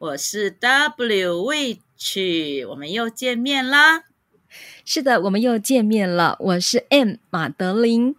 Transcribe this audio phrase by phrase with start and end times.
[0.00, 4.04] 我是 W Witch，我们又见面啦。
[4.84, 6.36] 是的，我们又见面了。
[6.38, 8.14] 我是 M 马德琳。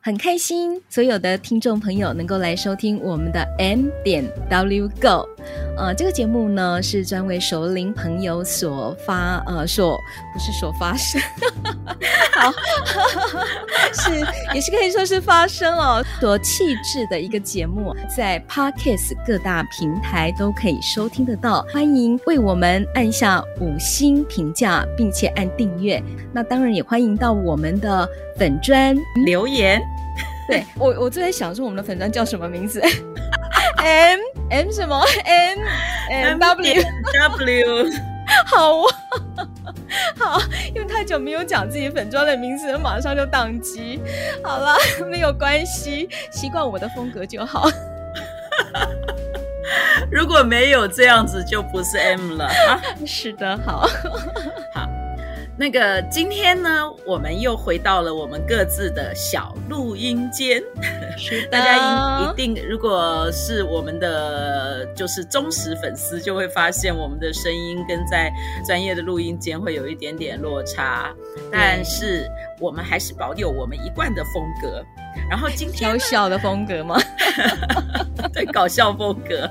[0.00, 5.28] 很开心，所有的听众朋友能够来收听我们的 M 点 W Go，
[5.76, 9.98] 呃，这个节目呢是专为熟龄朋友所发，呃，所
[10.32, 11.20] 不是所发生，
[12.32, 12.52] 好，
[13.92, 14.20] 是
[14.54, 26.02] 也是可以说是发生哦，多气质的一个节目，在 Podcast 各大平台都可以收听得到，欢迎为我们按下五星评价，并且按订阅。
[26.32, 28.08] 那当然也欢迎到我们的
[28.38, 29.82] 粉砖留言。
[30.46, 32.82] 对我，我正在想说我们的粉砖叫什么名字
[33.84, 35.58] ？M M 什么？M
[36.10, 36.82] M W
[37.20, 37.90] W
[38.46, 39.46] 好啊，
[40.18, 40.40] 好，
[40.74, 44.00] 因为太久没有讲自己粉妆的名字，马上就宕机。
[44.42, 44.74] 好了，
[45.10, 47.68] 没有关系，习惯我的风格就好。
[50.10, 52.80] 如果没有这样子，就不是 M 了啊。
[53.06, 53.86] 是的，好，
[54.72, 54.88] 好。
[55.56, 60.60] 那个今天呢，我们又回到了我们各自的小录音间。
[61.48, 68.32] 大家一一定，如果是我们的就是忠实粉丝，就会发现我们的声音跟在
[68.66, 71.14] 专业的录音间会有一点点落差。
[71.52, 74.84] 但是我们还是保有我们一贯的风格。
[75.30, 77.00] 然后今天搞笑的风格吗？
[78.34, 79.48] 对，搞笑风格。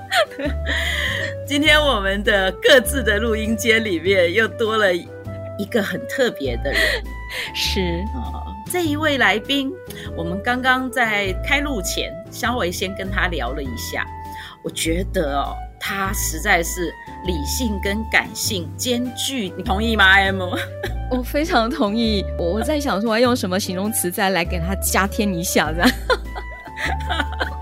[1.48, 4.88] 今天我们的各自的录音间里面又多了。
[5.58, 6.82] 一个很特别的人
[7.54, 9.72] 是啊，这一位来宾，
[10.16, 14.06] 我们刚刚在开录前稍微先跟他聊了一下，
[14.64, 16.94] 我觉得哦，他实在是
[17.26, 20.42] 理性跟感性兼具，你同意吗？M，
[21.12, 22.26] 我非常同意。
[22.38, 25.90] 我我在想说，我要用什么形容词再来给他加添一下，这样。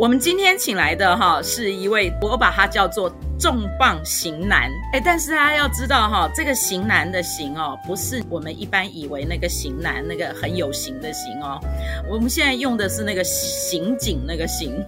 [0.00, 11.60] 我们今天请来的哈是一位，我把他叫做重磅型男，哎，但是大家要知道哈，这个型男的型哦，不是我们一般以为那个型男那个很有型的型哦，
[12.08, 14.82] 我们现在用的是那个刑警那个刑，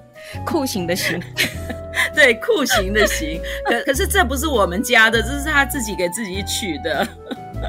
[0.46, 1.20] 酷刑的刑，
[2.16, 7.06] 对，酷刑的刑，可可是这不是我们家的，这是他自己给自己取的。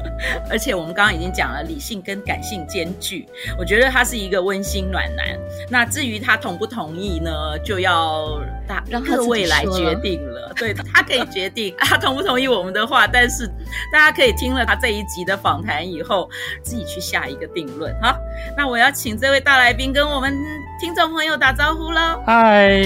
[0.50, 3.26] 而且我们刚刚已经讲了理性跟感性兼具，
[3.58, 5.26] 我觉得他是一个温馨暖男。
[5.70, 10.48] 那至于他同不同意呢，就要大让各位来决定了。
[10.48, 13.46] 了对，他可以决定 他同不同意我们的话，但是
[13.92, 16.28] 大家可以听了他这一集的访谈以后，
[16.62, 17.94] 自己去下一个定论。
[18.00, 18.16] 好，
[18.56, 20.36] 那我要请这位大来宾跟我们
[20.80, 22.22] 听众朋友打招呼喽。
[22.26, 22.80] 嗨，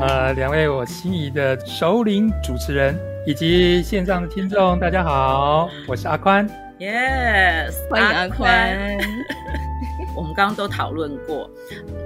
[0.00, 2.98] 呃，两位我心仪的首领主持人。
[3.26, 6.48] 以及线上的听众，大家好，我是阿宽。
[6.78, 8.96] Yes，欢迎阿宽。
[10.14, 11.50] 我们刚刚都讨论过，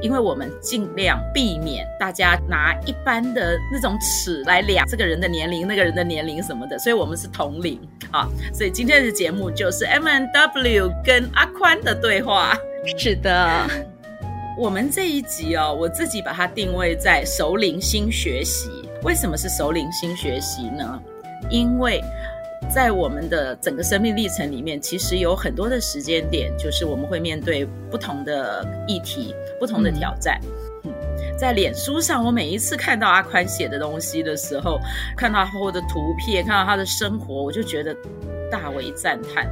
[0.01, 7.79] 因为我们尽量避免大家拿一般的那种尺来量这个人的年龄、那个人的年龄什么的，所以我们是同龄
[8.11, 8.27] 啊。
[8.55, 12.57] 所以今天的节目就是 M N W 跟阿宽的对话。
[12.97, 13.69] 是的，
[14.61, 18.69] 我们这一集哦，我自己把它定位在首领新学习。
[19.03, 21.01] 为什么是首领新学习呢？
[21.49, 21.99] 因为
[22.69, 30.39] 在我们的整个生命历程里面，其实有很多的时间点，就是我们会面对不同的议题、不同的挑战。
[30.85, 30.93] 嗯，
[31.39, 34.79] 在脸书上，我每一次看到阿宽写的东西的时候，
[35.17, 37.97] 看到他的图片，看到他的生活，我就觉得
[38.51, 39.51] 大为赞叹。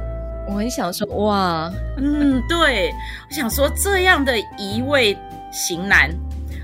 [0.49, 2.91] 我很想说，哇，嗯，对，
[3.29, 5.15] 我想说这样的一位
[5.51, 6.09] 型男，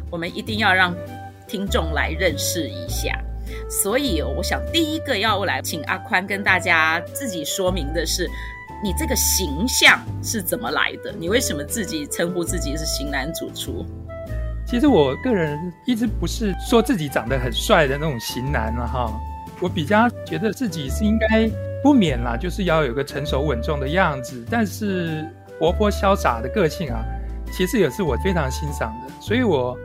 [0.09, 0.91] 我们一定要让
[1.47, 3.15] 听众来认识一下。
[3.69, 8.27] 所以，我想第一个要来请阿宽跟大家自己说明的是，
[8.83, 11.11] 你这个形象是怎么来的？
[11.11, 13.85] 你为什么自己称呼自己是型男主厨？
[14.65, 19.13] 其实我个人一直不是说自己长得很帅的那种型男了哈，
[19.61, 21.47] 我比较觉得自己是应该
[21.85, 25.23] 不免啦，就是要有个成熟稳重的样子，但是
[25.59, 27.05] 活泼潇洒的个性啊，
[27.53, 29.77] 其实也是我非常欣赏的，所以我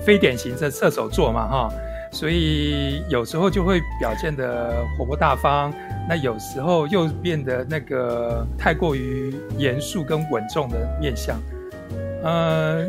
[0.00, 1.68] 非典型的射手座嘛哈。
[2.10, 5.70] 所以有时候就会表现的活泼大方，
[6.08, 11.36] 那有时候又变得那个太过于严肃跟稳重的面相。
[12.24, 12.88] 嗯、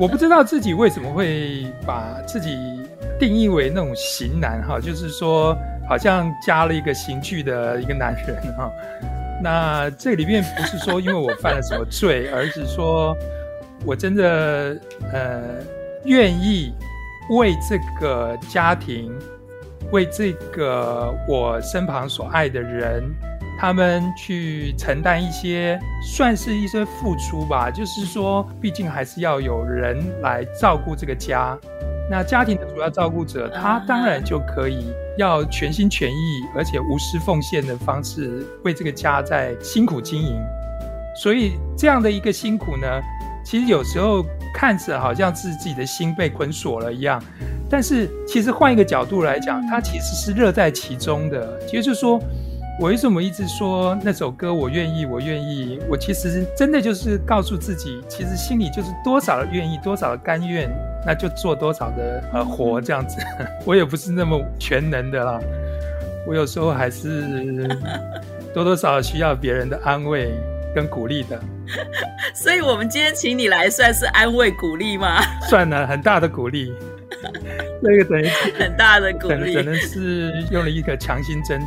[0.00, 2.79] 我不知道自己为什么会把自己
[3.20, 5.56] 定义为那种型男哈，就是说
[5.88, 8.72] 好像加了一个刑具的一个男人哈。
[9.42, 13.14] 那这里面不是说因为我犯了什么罪，而是说
[13.84, 14.76] 我真的
[15.12, 15.42] 呃
[16.04, 16.72] 愿意
[17.30, 19.12] 为这个家庭，
[19.92, 23.04] 为这个我身旁所爱的人。
[23.62, 27.70] 他们去承担一些，算是一些付出吧。
[27.70, 31.58] 就是说，毕竟还是要有人来照顾这个家。
[32.10, 40.36] 那家庭的主要照顾者，他当然就可以要全心全意，而且无私奉献的方式，为这个家在辛苦经营。
[41.14, 42.86] 所以，这样的一个辛苦呢，
[43.44, 47.22] 其实有时候看着好像是自己的心被捆锁了一样，
[47.70, 51.60] 但是其实换一个角度来讲，他其实是乐在其中的。
[51.72, 52.20] 也就是说。
[52.80, 54.54] 我为什么一直说那首歌？
[54.54, 55.78] 我愿意，我愿意。
[55.86, 60.66] 我其实真的就是告诉自己，其实心里就是多少的愿意，多少的甘愿，
[61.04, 63.18] 那就做多少的呃活这样子。
[63.66, 65.38] 我也不是那么全能的啦，
[66.26, 67.68] 我有时候还是
[68.54, 70.32] 多多少少需要别人的安慰
[70.74, 71.38] 跟鼓励的。
[72.34, 75.20] 所以，我们今天请你来，算是安慰鼓励吗？
[75.50, 76.72] 算了，很大的鼓励。
[77.82, 78.26] 那个等于
[78.58, 81.60] 很大的鼓励，可能是用了一个强心针。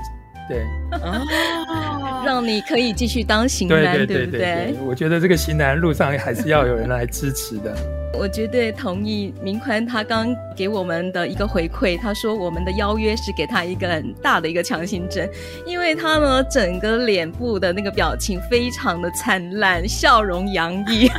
[0.47, 0.63] 对，
[1.01, 4.87] 哦，让你可以继续当型男，对，对，对，对，对不对？
[4.87, 7.75] 我觉得这个型男路上还是要有人来支持的。
[8.15, 15.27] 我绝对同意明宽他刚给我们的一个回馈，他说我们的邀约是给他一个很大的一个强心针，
[15.65, 21.09] 因为他呢整个脸部的那个表情非常的灿烂，笑容洋溢。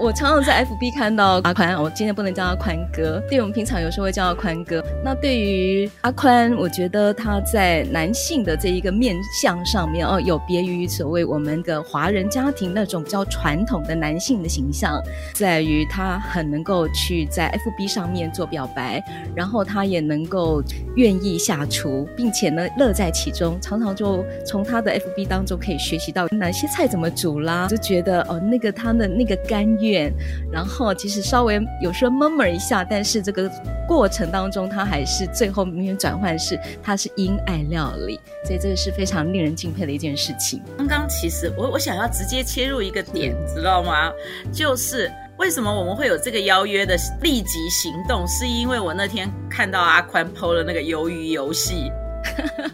[0.00, 4.84] 我常常在 FB 看到阿宽，我今天不能叫他宽哥，对，我们平常有时候会叫他宽哥。
[5.04, 15.00] 那对于阿宽，我觉得他在男性的这一个面相上面哦，有别于所谓我们的华人家庭那种比较传统的男性的形象，
[15.32, 19.02] 在于他很能够去在 FB 上面做表白，
[19.34, 20.60] 然后他也能够
[20.96, 29.83] 愿意下厨，并且呢乐在其中，常常就从他的 FB 当中可以学习到哪些菜怎么煮啦，就觉得哦那个他的那个甘愿。
[30.50, 33.50] 然后其实稍微有时候 murmur 一下，但是这个
[33.86, 40.62] 过程当中，他还是最后明显转换是他是因爱料理，所以这个是非常令人敬佩的一件事情。
[40.78, 44.10] 刚刚其实我我想要直接切入一个点，知道吗？
[44.52, 51.90] 就是为什么我们会有这个邀约的立即行动，是因为我那天看到阿宽 PO 了那个鱿鱼游戏，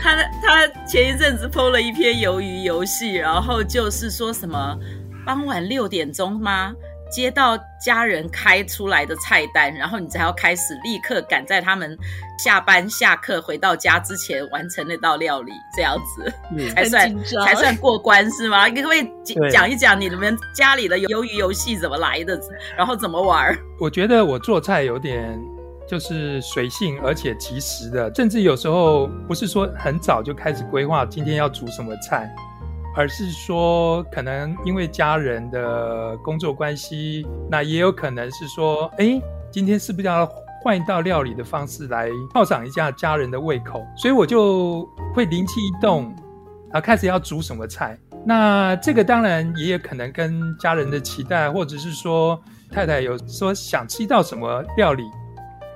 [0.00, 4.78] 他他前一阵子 PO 了一篇鱿鱼游戏，然后就是说什么。
[5.24, 6.72] 傍晚六点钟吗？
[7.10, 11.94] 接到家人开出来的菜单，然后你才要开始立刻赶在他们
[12.42, 18.66] 下班下课回到家之前完成那道料理，这样子、嗯、才算才算过关是吗？
[18.66, 19.06] 你可不可以
[19.50, 22.40] 讲一讲你们家里的鱿鱼游戏怎么来的，
[22.78, 23.54] 然后怎么玩？
[23.78, 25.38] 我觉得我做菜有点
[25.86, 32.34] 就是随性而且及时的，甚至有时候不是说很早就开始规划今天要煮什么菜。
[32.94, 40.30] 而是说，可能因为家人的工作关系，那也有可能是说，哎，今天是不是要
[40.62, 43.82] 换一道料理的方式来犒赏一下家人的胃口？
[43.96, 46.14] 所以我就会灵机一动，
[46.70, 47.98] 啊，开始要煮什么菜。
[48.24, 52.40] 那这个当然也有可能跟家人的期待，或者是说
[52.70, 55.02] 太太有说想吃一道什么料理，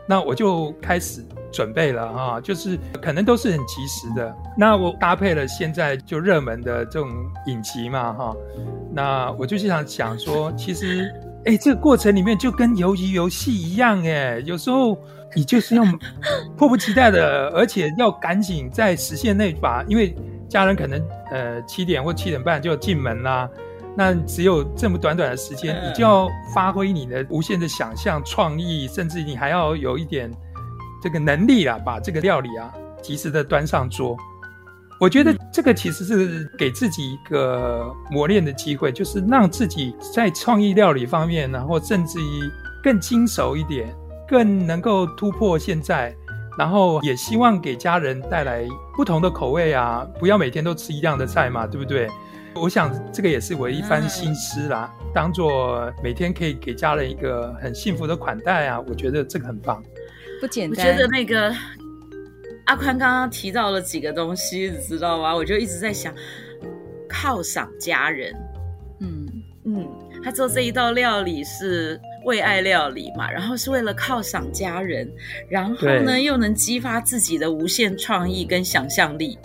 [0.08, 1.24] 那我就开始。
[1.52, 4.34] 准备了哈，就是可能都是很及时的。
[4.58, 7.08] 那我搭配了现在就热门的这种
[7.46, 8.36] 影集嘛哈，
[8.92, 11.10] 那我就想想说， 其实
[11.46, 14.98] 哎，这个过程里面就跟鱿鱼游戏一样哎，有时候
[15.34, 15.84] 你就是要
[16.58, 20.14] 迫不及待的，而且要赶紧在时限内把，因为
[20.50, 23.48] 家人可能呃七点或七点半就要进门啦，
[23.96, 30.30] 那只有这么短短的时间，你就要发挥你的无限的想象、创意，甚至你还要有一点。
[31.02, 34.16] 这个能力啊，把这个料理啊及时的端上桌，
[34.98, 42.50] 我觉得这个其实是给自己一个磨练的机会，就是让自己在创意料理方面，然后甚至于
[42.82, 43.94] 更精熟一点，
[44.26, 46.12] 更能够突破现在，
[46.58, 52.08] 然后也希望给家人带来不同的口味啊，不要每天都吃一样的菜嘛，对不对？
[52.60, 59.82] 我想这个也是我一番心思啦，当做每天可以给家人一个很幸福的款待啊，我觉得这个很棒。
[60.40, 60.86] 不简单。
[60.86, 61.54] 我觉得那个
[62.64, 65.34] 阿宽刚刚提到了几个东西，你知道吗？
[65.34, 66.14] 我就一直在想，
[67.08, 68.34] 犒赏家人。
[69.00, 69.26] 嗯
[69.64, 69.88] 嗯，
[70.22, 75.10] 他做这一道料理是为爱料理嘛，然后是为了犒赏家人，
[75.48, 79.38] 然后呢又能激发自己的无限创意跟想象力，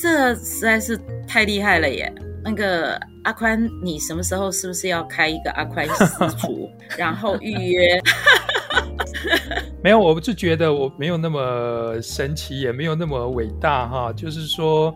[0.00, 2.12] 这实在是太厉害了耶！
[2.44, 8.00] 那个阿宽，你什么时候是不是要开一个阿宽私厨， 然后预约？
[9.82, 14.12] 没有，我就觉得我没有那么神奇，也没有那么伟大哈。
[14.12, 14.94] 就是说，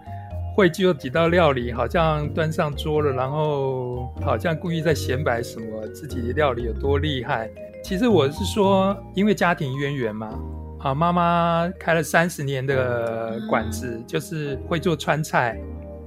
[0.56, 7.50] 会就几道料理，好像端上桌了，然后好像故意在显摆什么自己的料理有多厉害。
[7.82, 10.38] 其实我是说，因为家庭渊源嘛，
[10.82, 15.56] 啊，妈妈开了三十年的馆子，嗯、就是会做川菜。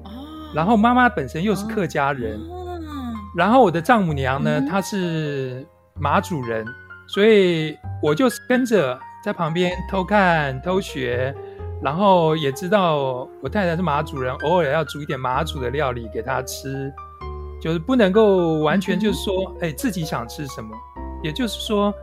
[0.04, 0.12] 哦。
[0.54, 2.38] 然后妈妈本身又是客家人。
[2.50, 2.80] 哦。
[3.36, 5.66] 然后我的丈母娘呢，嗯、她是
[6.00, 6.66] 马祖人。
[7.08, 11.34] 所以我就跟着在旁边偷看偷学，
[11.82, 16.92] 然后也知道我太太是马祖人，偶尔要煮一点马祖的料理给她吃，
[17.62, 20.76] 就是不能够完全就是说，哎，自己想吃什么。
[21.22, 21.94] 也就是说，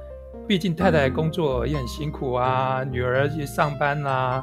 [0.46, 4.42] 毕竟太太工作也很辛苦啊，女儿去上班啊，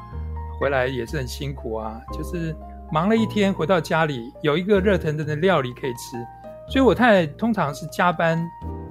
[0.60, 2.56] 回来也是很辛苦啊，就是
[2.92, 6.18] 忙了一天回到家里有一个热腾腾的料理可以吃，
[6.70, 8.44] 所以我太太通常是加班。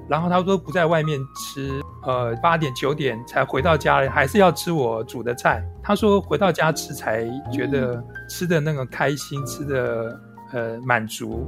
[0.09, 5.62] 然后她都不在外面吃，呃，八点九点才回到家里，还是要吃我煮的菜。
[5.83, 10.21] 她说回到家吃才觉得吃的那个开心，吃的
[10.55, 11.47] 呃满足。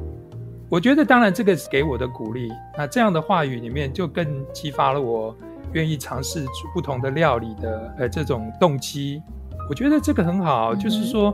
[0.68, 2.52] 我觉得当然这个是给我的鼓励。
[2.76, 5.34] 那这样的话语里面就更激发了我
[5.72, 9.22] 愿意尝试煮不同的料理的呃这种动机。
[9.68, 11.32] 我觉得这个很好，就是说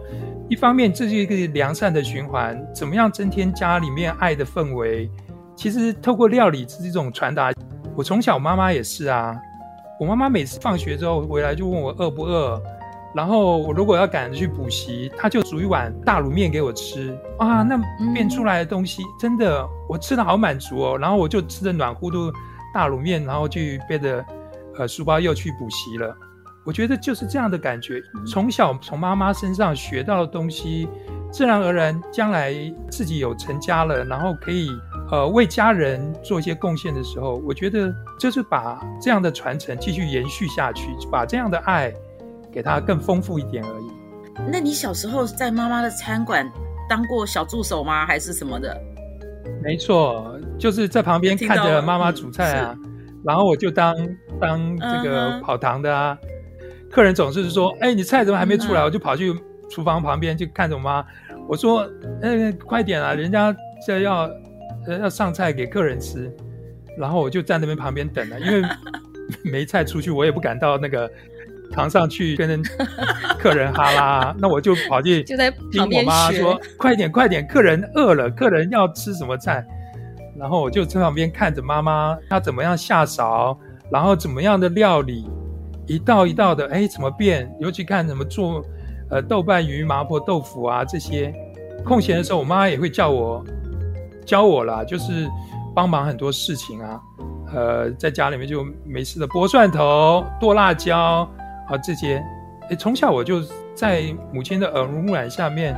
[0.49, 5.11] 一方面这是一个良善的循环，怎么样增添家里面爱的氛围。
[5.55, 7.51] 其实透过料理是一种传达。
[7.97, 9.35] 我从小妈妈也是啊，
[9.99, 12.63] 我妈妈每次放学之后回来就问我饿不饿，
[13.15, 17.63] 然后我如果要赶着去补习，她就煮一碗大卤面给我吃啊。
[17.63, 17.81] 那
[18.13, 20.99] 变出来的东西真的我吃的好满足哦。
[20.99, 22.31] 然后我就吃的暖乎乎
[22.77, 24.23] 大卤面，然后去背着
[24.77, 26.15] 呃书包又去补习了。
[26.63, 30.89] 我觉得就是这样的感觉，从小从妈妈身上学到的东西，
[31.33, 32.53] 自然而然将来
[32.91, 34.69] 自己有成家了，然后可以。
[35.09, 41.95] 呃，为家人做一些贡献的时候，我觉得就是把这样的传承继续延续下去，把这样的爱
[42.51, 43.87] 给他更丰富一点而已。
[44.51, 46.51] 那你小时候在妈妈的餐馆
[46.89, 48.05] 当过小助手吗？
[48.05, 48.77] 还是什么的？
[49.63, 52.77] 没错，就是在旁边看着妈妈煮菜啊，
[53.25, 53.95] 然后我就当
[54.41, 56.17] 当这个跑堂的啊。
[56.21, 56.27] Uh.
[56.91, 58.85] 客人总是说：“哎，你菜怎么还没出来？” uh.
[58.85, 59.35] 我就跑去
[59.71, 61.05] 厨房旁边就看着我妈，
[61.49, 61.89] 我说
[62.23, 63.55] ：“哎，快点啊，人家
[63.87, 64.31] 这要。”
[64.89, 66.33] 要上菜给客人吃，
[66.97, 68.63] 然后我就站那边旁边等了，因为
[69.43, 71.11] 没菜出去，我也不敢到那个
[71.73, 72.63] 堂上去跟
[73.37, 79.67] 客人哈拉， 那我就跑去就在听我妈说：“快点，快点，客人饿了，客人要吃什么菜？”
[80.39, 83.59] 然后我就在旁边看着妈妈她怎么样下勺，
[83.91, 85.31] 然后怎么样的料理，
[85.87, 87.51] 一道一道的，哎，怎么变？
[87.61, 88.63] 尤其看怎么做，
[89.11, 91.35] 呃，豆瓣鱼、麻婆豆腐啊这些。
[91.85, 93.45] 空闲的时候，我妈也会叫我。
[94.25, 95.31] 教我啦，就是
[95.73, 97.01] 帮忙很多事情啊，
[97.55, 100.99] 呃，在家里面就没事的剥蒜头、剁辣椒
[101.69, 102.21] 啊这些，
[102.69, 103.41] 诶，从小我就
[103.73, 104.03] 在
[104.33, 105.77] 母亲的耳濡目染下面，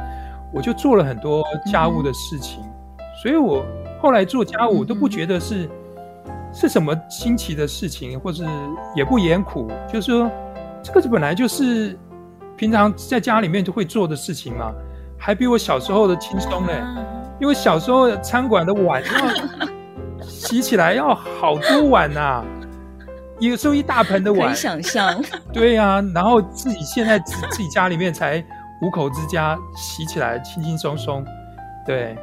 [0.51, 2.65] 我就做了很多家务的事情，
[3.23, 3.63] 所以我
[4.01, 5.65] 后来做家务都不觉得是、
[6.27, 8.45] 嗯、是什么新奇的事情，或是
[8.95, 10.31] 也不厌苦，就是说
[10.83, 11.99] 这个本来就是
[12.57, 14.73] 平常在家里面就会做的事情嘛，
[15.19, 16.75] 还比我小时候的轻松嘞。
[16.81, 17.07] 嗯
[17.41, 22.45] 因为小时候餐馆的碗要洗起来要好多碗呐、啊，
[23.39, 24.49] 有时候一大盆的碗。
[24.49, 25.23] 可以想象。
[25.53, 28.45] 对呀、啊，然后自己现在自自己家里面才
[28.83, 31.25] 五口之家，洗起来轻轻松松。
[31.87, 32.19] 对，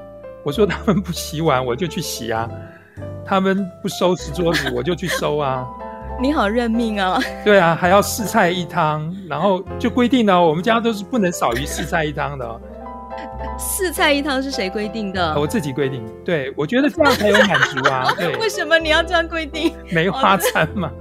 [0.46, 2.48] 我说他们不洗碗，我就去洗啊；
[3.26, 5.66] 他们不收拾桌子，我就去收啊。
[6.22, 7.20] 你好认命啊！
[7.44, 12.62] 对啊，还要四菜一汤，然后就规定了，我们家都是不能少于四菜一汤的。
[13.58, 15.34] 四菜一汤是谁规定的？
[15.40, 16.06] 我自己规定。
[16.24, 18.14] 对，我觉得这样才有满足啊。
[18.16, 19.74] 对，为什么你要这样规定？
[19.92, 20.92] 梅花餐嘛。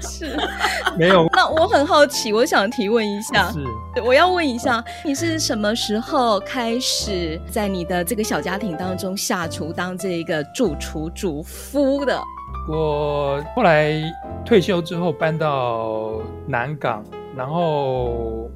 [0.00, 0.36] 是，
[0.98, 1.26] 没有。
[1.32, 3.50] 那我很好奇，我想提问一下。
[3.50, 3.64] 是，
[4.04, 12.20] 我要问一下，你是什么时候开始在你的这个小家庭当中下厨，当这个主厨主夫的？
[12.68, 13.92] 我后来
[14.44, 17.04] 退休之后搬到南港，
[17.36, 18.50] 然后。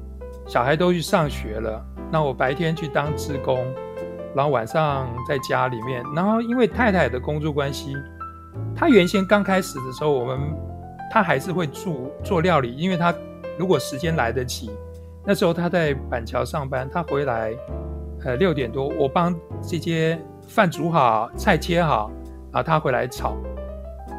[0.45, 1.81] 小孩都去上学了，
[2.11, 3.65] 那我白天去当职工，
[4.35, 6.03] 然后晚上在家里面。
[6.13, 7.95] 然后因为太太的工作关系，
[8.75, 10.37] 她原先刚开始的时候，我们
[11.13, 13.13] 他还是会做做料理，因为他
[13.55, 14.71] 如果时间来得及，
[15.23, 17.53] 那时候他在板桥上班，他回来，
[18.25, 22.09] 呃六点多，我帮这些饭煮好，菜切好，
[22.51, 23.37] 然后她回来炒。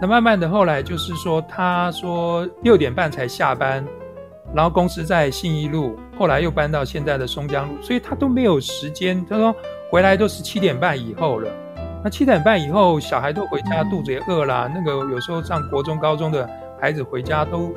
[0.01, 3.85] 那慢慢的后来就是说，他说六点半才下班。
[4.55, 9.27] 然后公司在信义路，后来又搬到现在的松江路，所以他都没有时间。
[9.29, 9.53] 他说
[9.91, 11.51] 回来都是七点半以后了，
[12.05, 14.71] 那七点半以后，小孩都回家，肚子也饿啦。
[14.73, 16.49] 那个有时候上国中、高中的
[16.81, 17.73] 孩子回家都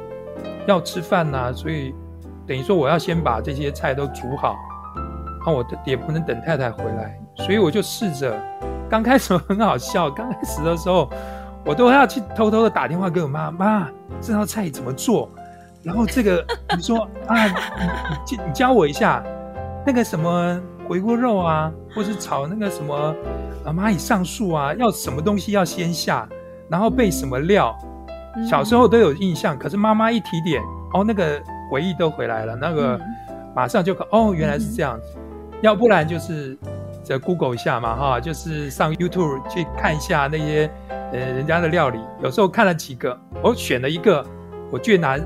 [0.67, 1.93] 要吃饭呐、所以
[2.45, 4.55] 等于说我要先把这些菜都煮好，
[5.45, 8.37] 那我也不能等太太回来，所以我就试着。
[8.89, 11.09] 刚开始很好笑， 刚开始的时候
[11.65, 13.89] 我都要去偷偷的打电话给我妈妈，
[14.21, 15.29] 这道菜怎么做？
[15.83, 19.23] 然后这个你说 啊，你你你教我一下，
[19.85, 23.15] 那个什么回锅肉啊，或是炒那个什么。
[23.65, 26.25] 啊，蚂蚁上树啊，要什么东西要先下，
[26.69, 27.77] 然后备什么料，
[28.45, 29.57] 小时候都有印象。
[29.57, 30.61] 可是妈妈一提点，
[30.93, 31.41] 哦，那个
[31.71, 32.99] 回忆都回来了，那个
[33.55, 35.17] 马上就哦，原来是这样子。
[35.61, 36.57] 要不然就是
[37.01, 41.99] 在 Google 一下嘛，哈，就是上 YouTube 去看一下那些呃人家的料理。
[42.21, 44.23] 有时候看了几个，我选了一个
[44.71, 45.25] 我最难，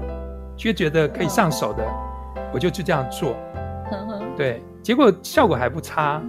[0.55, 1.83] 却觉得可以上手的，
[2.53, 3.35] 我就去这样做。
[4.37, 6.21] 对，结果效果还不差。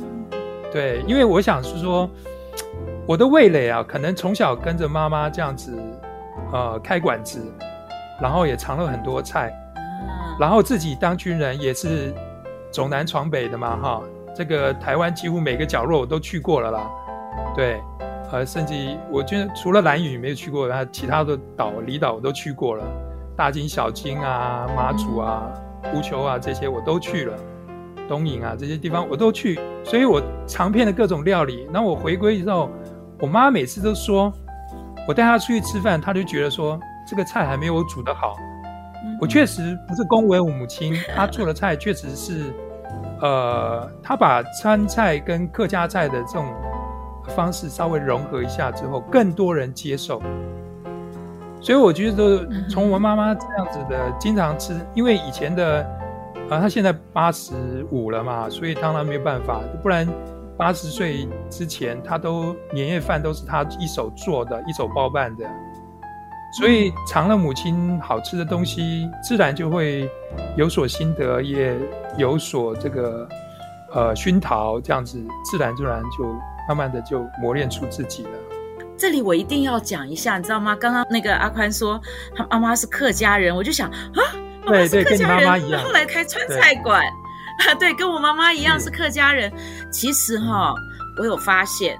[0.72, 2.10] 对，因为我想是说，
[3.06, 5.78] 我的味蕾啊，可能从小跟着妈妈这样子，
[6.52, 7.40] 呃，开馆子，
[8.20, 9.52] 然后也尝了很多菜，
[10.38, 12.14] 然后自己当军人也是
[12.70, 14.02] 走南闯北的嘛，哈，
[14.34, 16.90] 这个台湾几乎每个角落我都去过了啦，
[17.54, 17.80] 对，
[18.30, 18.74] 呃，甚至
[19.10, 22.84] 我觉得除了兰屿没有去过，然后其他的岛离岛我都去过了，
[23.36, 25.52] 大金小金啊、马祖啊、
[25.94, 27.34] 乌丘啊这些我都去了。
[28.08, 31.66] 东营啊，这些地方我都去，所以我尝遍了各种料理。
[31.72, 32.68] 那我回归之后，
[33.20, 34.30] 我妈每次都说，
[35.06, 38.36] 我带他出去吃饭，他就觉得说这个菜还没有我煮的好。
[39.20, 42.52] 我确实不是恭维我母亲， 她做的菜确实是，
[43.20, 46.46] 呃，她把川菜跟客家菜的这种
[47.28, 50.22] 方式稍微融合一下之后，更多人接受。
[51.60, 55.86] 所以我觉得从我妈妈这样子的经常吃，因为以前的。
[56.50, 60.06] 啊，她现在八十五了嘛，所以当然没有办法，不然
[60.56, 65.44] 八十岁之前，他都年夜饭都是他一手做的，一手包办的，
[66.58, 70.08] 所以尝了母亲好吃的东西，自然就会
[70.56, 71.74] 有所心得，也
[72.18, 73.28] 有所这个
[73.92, 76.24] 呃熏陶，这样子自然自然就
[76.68, 78.30] 慢慢的就磨练出自己了。
[78.96, 80.76] 这里我一定要讲一下，你知道吗？
[80.76, 82.00] 刚刚那个阿宽说
[82.36, 84.22] 他妈妈是客家人，我就想啊。
[84.64, 85.82] 对对，跟你妈妈一样。
[85.82, 87.02] 后来开川菜馆，
[87.58, 89.52] 对， 对，跟我妈妈一样是客家人。
[89.90, 90.74] 其实哈，
[91.18, 91.98] 我有发现，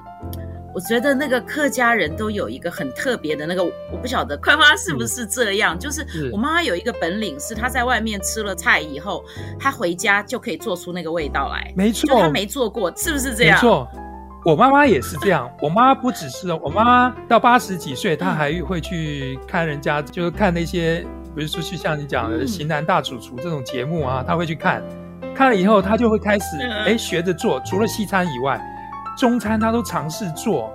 [0.74, 5.78] 我觉得那个客家人都有一个很特别的那个，我不晓得宽妈是不是这样。
[5.78, 9.24] 就是我妈妈有一个本领，是她在外面吃了菜以后，
[9.58, 11.72] 她回家就可以做出那个味道来。
[11.76, 13.56] 没错，就她没做过，是不是这样？
[13.56, 13.88] 没错，
[14.44, 15.50] 我妈妈也是这样。
[15.60, 21.06] 我妈妈不只是，我妈妈到八十几岁，她还会去看人家，就是看那些。
[21.34, 24.82] 比如说，去像你讲的《型男大主厨》这种节目啊，她会去看，
[25.34, 27.60] 看了以后，他就会开始哎学着做。
[27.60, 28.60] 除了西餐以外，
[29.18, 30.72] 中餐他都尝试做。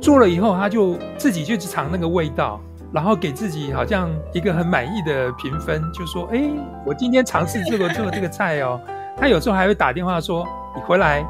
[0.00, 2.60] 做了以后，他就自己就去尝那个味道，
[2.92, 6.50] 然后给自己好像一个很满意的评分，就说：“哎，
[6.84, 8.80] 我今天尝试这个 做这个菜哦。”
[9.16, 11.24] 他有时候还会打电话说：“你回来。”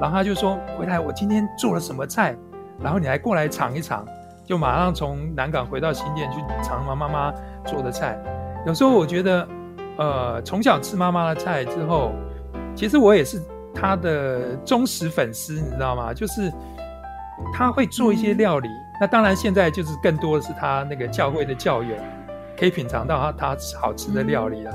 [0.00, 2.34] 然后他就说：“回来，我今天做了什么菜？
[2.82, 4.04] 然后你还过来尝一尝。”
[4.44, 7.32] 就马上从南港回到新店去尝妈妈妈。
[7.66, 8.18] 做的菜，
[8.66, 9.46] 有时候我觉得，
[10.00, 12.12] 呃，从小吃妈妈的菜之后，
[12.74, 13.40] 其实我也是
[13.74, 16.12] 她的忠实粉丝，你知道吗？
[16.12, 16.50] 就是
[17.54, 18.68] 他会做一些料理，
[19.00, 21.94] 那当然现在就是更多的是他那个教会的教友
[22.58, 24.74] 可以品尝到他他好吃的料理了。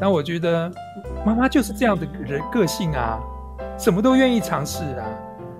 [0.00, 0.70] 但我觉得
[1.26, 3.18] 妈妈就是这样的人个性啊，
[3.76, 5.04] 什么都愿意尝试啊，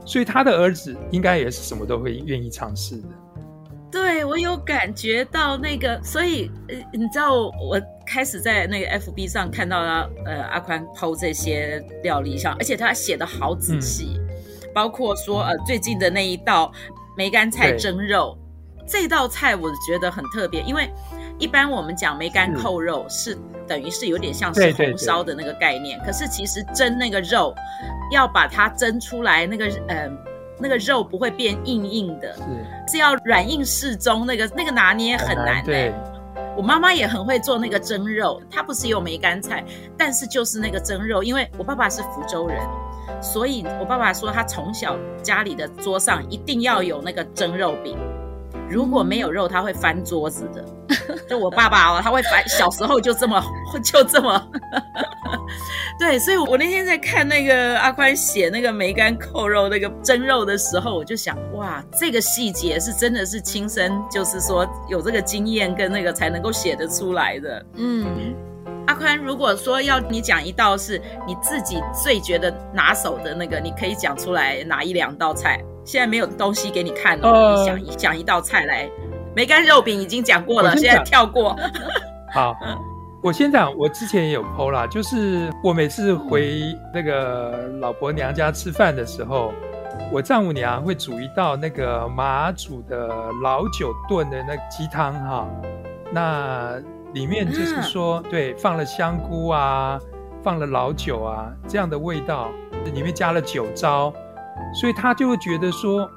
[0.05, 3.09] 所以他的儿子应该也是什么都会愿意尝试的。
[3.91, 16.73] 对，我有感觉到那个，所以呃，你知道，我开始在那个 FB 上看到他呃阿宽 PO 这些料理上，而且他写的好仔细，嗯、包括说呃最近的那一道
[17.17, 18.37] 梅干菜蒸肉，
[18.81, 18.87] 对。
[18.89, 20.91] 这道菜我觉得很特别，因为
[21.39, 26.03] 一般我们讲梅干扣肉是，是等于是有点像是红烧的那个概念，对。
[26.03, 27.55] 对对，可是其实蒸那个肉
[28.11, 30.11] 要把它蒸出来那个呃。
[30.63, 32.43] 那个肉不会变硬硬的，是。
[32.93, 35.65] 是要软硬适中，那个那个拿捏很难。
[35.65, 35.91] 对，
[36.57, 39.65] 我妈妈也很会做那个蒸肉，她不是有梅干菜，
[39.97, 42.61] 但是就是那个蒸肉，因为我爸爸是福州人，
[43.23, 47.97] 所以我爸爸说他从小家里的桌上一定要有那个蒸肉饼。
[48.69, 50.65] 如果没有肉，他会翻桌子的。
[51.29, 52.47] 就我爸爸哦，他会翻。
[52.49, 53.43] 小时候就这么，
[53.83, 54.51] 就这么。
[56.01, 67.63] 对，所以我那天在看那个阿宽写那个梅干扣肉那个蒸肉的时候，我就想，哇，这个细节是真的是亲身，就是说有这个经验跟那个才能够写得出来的。
[67.75, 68.35] 嗯，
[68.87, 75.63] 阿宽，如果说要你讲一道是你自己最觉得拿手的那个，你可以讲出来哪一两道菜？
[75.85, 78.89] 现在没有东西给你看了，呃、你想讲一道菜来。
[79.37, 81.55] 梅干肉饼已经讲过了，现在跳过。
[82.33, 82.57] 好，
[83.23, 89.53] 我先讲，我之前也有 PO 啦，就是我每次回那个老婆娘家吃饭的时候，
[90.11, 93.09] 我丈母娘会煮一道那个马祖的
[93.43, 95.47] 老酒炖的那鸡汤哈，
[96.11, 96.79] 那
[97.13, 99.99] 里面就是说，对，放了香菇啊，
[100.43, 102.49] 放了老酒啊，这样的味道，
[102.87, 104.11] 里面加了酒糟，
[104.81, 106.09] 所以他就会觉得说。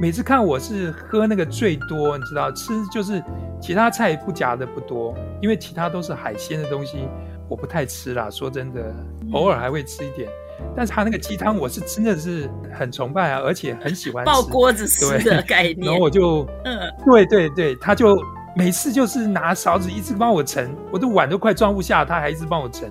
[0.00, 3.22] 每次看我是喝那个最多，你知道，吃就是
[3.64, 7.08] 其他菜不夹的不多，因为其他都是海鲜的东西，
[7.48, 8.28] 我不太吃啦。
[8.28, 8.94] 说真的，
[9.32, 10.28] 偶尔还会吃一点。
[10.76, 14.30] 但是他那个鸡汤，我是真的是很崇拜啊，而且很喜欢吃。
[14.30, 15.78] 爆锅子吃的概念。
[15.80, 18.14] 然后我就，嗯，对对对，他就
[18.54, 22.86] 每次就是拿勺子一直帮我盛，我的碗都快装不下，他还一直帮我盛。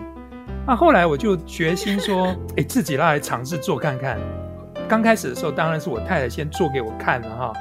[0.66, 4.18] 那后来我就决心说， 哎，自己来尝试做看看。
[4.90, 7.54] 刚开始的时候，当然是我太太先做给我看了哈，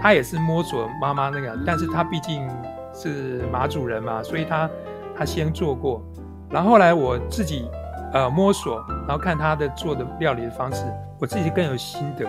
[0.00, 2.48] 她也是摸索妈妈那个，但是他毕竟
[2.94, 4.68] 是马主人嘛，所以他
[5.16, 6.02] 他先做过，
[6.48, 7.68] 然后后来我自己
[8.14, 10.84] 呃摸索，然后看他的做的料理的方式，
[11.20, 12.26] 我自己更有心得，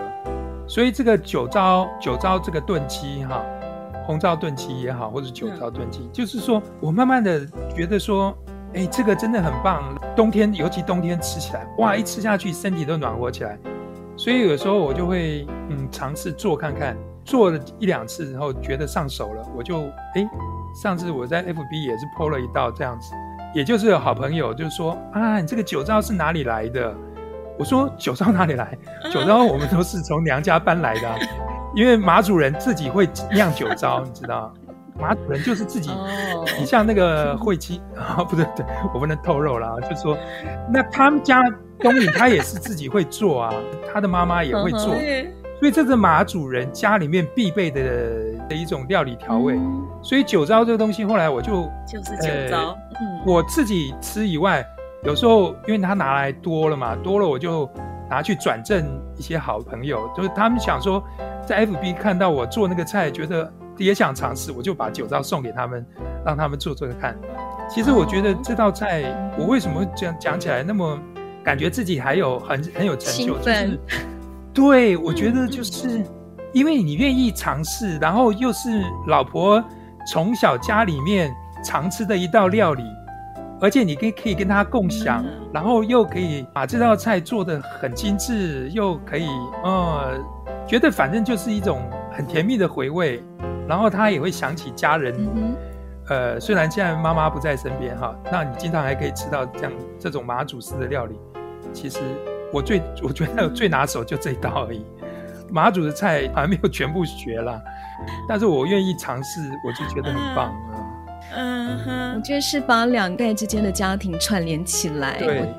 [0.67, 3.41] 所以这个酒糟酒糟这个炖鸡哈，
[4.05, 8.38] 红糟炖鸡也好，或者酒糟炖鸡，就是说我慢慢的觉得说，
[8.73, 9.81] 哎，这个真的很棒，
[10.13, 13.57] 冬天尤其冬天吃起来，哇，一吃下去身体都暖和起来。
[14.17, 19.84] 所以有时候我就会嗯尝试做看看，做了一两次，然后觉得上手了，我就
[20.15, 20.27] 哎，
[20.81, 23.13] 上次我在 FB 也是 PO 了一道这样子，
[23.53, 26.95] 也就是有好朋友就说啊，你这个酒糟是哪里来的？
[27.60, 28.77] 我说酒糟哪里来？
[29.12, 31.19] 酒糟我们都是从娘家搬来的，
[31.75, 34.51] 因为马主人自己会酿酒糟，你知道，
[34.99, 35.91] 马主人就是自己，
[36.60, 40.17] 你像那个慧妻啊， 不对对，我不能透露了啊，就说
[40.71, 41.41] 那他们家。
[41.84, 43.51] 东西他也是自己会做啊，
[43.91, 44.93] 他的妈妈也会做，
[45.62, 47.82] 所以这是马主人家里面必备的
[48.50, 49.56] 的一种料理调味。
[50.02, 54.65] 所以酒糟这个东西，后来我就就是酒糟，嗯，我自己吃以外，
[55.04, 57.69] 有时候因为他拿来多了嘛，多了我就
[58.10, 58.84] 拿去转赠
[59.15, 61.04] 一些好朋友，就是他们想说
[61.45, 65.86] 在 FB 看到我做那个菜，觉得也想尝试，我就把酒糟送给他们，
[66.26, 67.15] 让他们做做看。
[67.69, 69.04] 其实我觉得这道菜，
[69.38, 71.00] 我为什么这样讲起来那么。
[71.43, 73.80] 感觉自己还有很很有成就，就是
[74.53, 76.03] 对，我觉得就是
[76.53, 79.63] 因为你愿意尝试，然后又是老婆
[80.11, 81.33] 从小家里面
[81.63, 82.83] 常吃的一道料理，
[83.61, 89.27] 而且你可以可以跟他共享，然后又可以把这道菜做的很精致，又可以
[89.63, 90.19] 呃，
[90.67, 93.23] 觉得反正就是一种很甜蜜的回味，
[93.67, 95.15] 然后他也会想起家人。
[96.09, 101.15] 呃，虽然现在妈妈不在身边哈，那你经常还可以吃到这样这种马祖式的料理。
[101.71, 101.99] 其实
[102.51, 104.85] 我最我觉得最拿手就这一道而已，
[105.49, 107.61] 马祖的菜还没有全部学啦，
[108.27, 110.87] 但是我愿意尝试，我就觉得很棒啊。
[111.33, 115.17] 嗯哼，我觉得是把两代之间的家庭串联起来。
[115.17, 115.49] 对。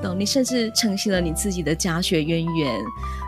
[0.00, 2.80] 懂，你甚至承袭了你自己的家学渊源。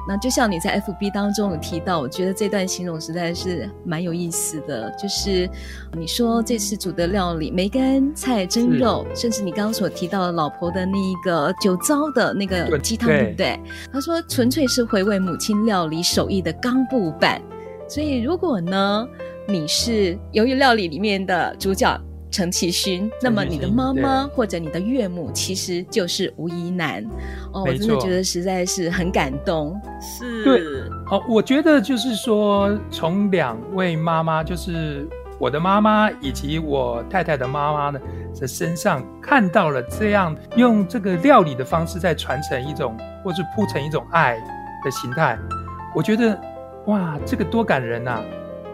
[0.08, 4.90] 那就像你在 FB 当中有提到，我觉得这段形容实在是蛮有意思的。
[5.00, 5.48] 就是
[5.96, 13.60] 你说这次煮的料理梅干菜蒸肉，甚至你刚刚所提到的老婆的那一个酒糟的那个鸡汤，对不对？
[13.92, 17.40] 他说纯粹是回味母亲料理手艺的刚布版。
[17.88, 19.06] 所以如果呢，
[19.46, 22.00] 你是由于料理里面的主角。
[22.32, 27.04] 陈其勋，那么你的妈妈或者你的岳母其实就是吴怡南
[27.52, 29.78] 哦，我真的觉得实在是很感动。
[30.00, 30.62] 是，对，
[31.06, 35.06] 好，我觉得就是说，从两位妈妈，就是
[35.38, 38.00] 我的妈妈以及我太太的妈妈呢
[38.40, 44.38] 的身上，看到了这样用这个料理的方式在传承一种，或是铺成一种爱
[44.82, 45.38] 的形态。
[45.94, 46.40] 我觉得，
[46.86, 48.24] 哇，这个多感人呐、啊！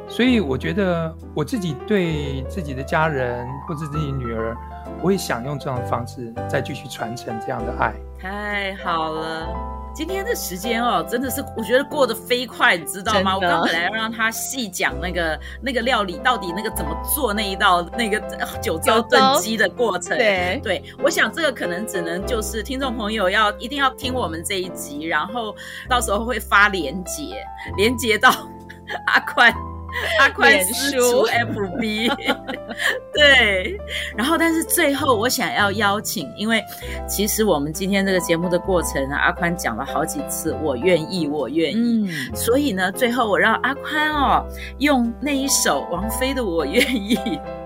[0.09, 4.57] 所以我觉得我自己对自己的家人或者自己女儿，
[5.03, 7.95] 我也想用这样的方式再继续传承这样的爱。
[8.21, 9.47] 太好了，
[9.95, 13.37] 今天的时间哦，真的是我觉得过得飞快，你知道吗？
[13.37, 18.19] 我刚本来要让他细讲那个那个料理到底那个怎么做那一道那个
[18.61, 20.17] 酒糟炖鸡的过程。
[20.17, 25.55] 对对，我想这个可能只能就是听众朋友要一定要听我们这一集，然后
[25.89, 27.37] 到时候会发连结，
[27.77, 28.31] 连接到
[29.07, 29.55] 阿宽。
[30.21, 32.15] 阿宽私厨 FB，
[33.13, 33.81] 对，
[34.17, 36.63] 然后但是最后我想要邀请，因为
[37.09, 44.45] 其实我们今天这个节目的过程啊，阿宽讲了好几次，我愿意，我愿意，嗯，所以呢，最后我让阿宽哦
[44.79, 47.17] 用那一首王菲的《我愿意》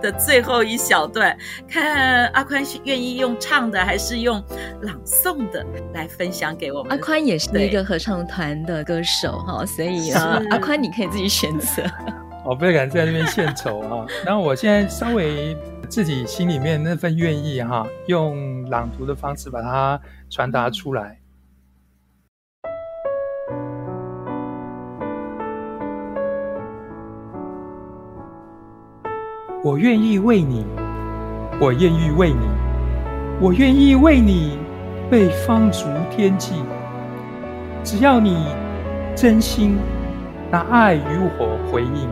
[0.03, 1.35] 的最后一小段，
[1.69, 4.43] 看阿宽愿意用唱的还是用
[4.83, 6.91] 朗诵的来分享给我们。
[6.93, 11.83] 阿宽也是一个合唱团的歌手哈，所以啊，阿宽你可以自己选择。
[12.45, 14.05] 我 不敢在那边献丑啊。
[14.27, 15.57] 然后我现在稍微
[15.88, 21.17] 自己心里面那份愿意哈，用朗读的方式把它传达出来。
[29.64, 30.66] 我愿意为你，
[31.61, 32.48] 我愿意为你，
[33.40, 34.59] 我愿意为你
[35.09, 36.55] 被放逐天际。
[37.85, 38.44] 只要你
[39.14, 39.79] 真心
[40.51, 42.09] 拿爱与我回应，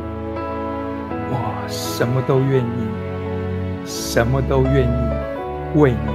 [1.29, 6.13] 我什么都愿意，什么都愿意为你，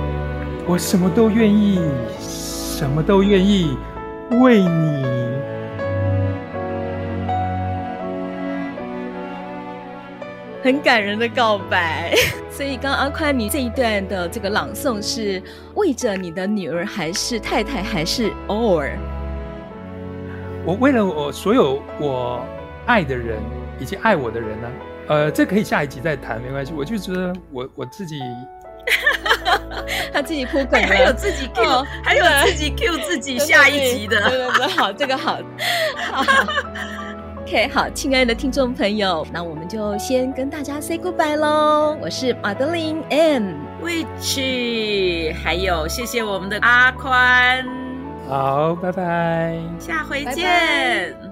[0.66, 1.82] 我什么都愿意，
[2.18, 3.76] 什么都愿意
[4.40, 5.25] 为你。
[10.66, 12.12] 很感人的告白，
[12.50, 15.40] 所以刚刚阿宽，你这一段的这个朗诵是
[15.76, 18.98] 为着你的女儿，还是太太，还是偶尔
[20.66, 22.44] 我为了我所有我
[22.88, 23.38] 爱的人
[23.80, 24.68] 以及爱我的人呢？
[25.08, 26.74] 呃，这可以下一集再谈，没关系。
[26.76, 28.20] 我就觉得我我自己，
[30.12, 35.38] 他自己铺梗了，还有自己 Q，、哦、还有自己 Q 自己下一集的，对对对，好，这个好。
[36.12, 36.24] 好
[37.48, 41.96] OK，好，亲爱的听众朋友，那我们就先跟大家 say goodbye 喽。
[42.02, 44.42] 我是马德琳 M，Witch，
[45.36, 47.64] 还有谢谢我们的阿宽，
[48.28, 50.44] 好，拜拜，下回见。
[50.44, 51.25] 拜拜。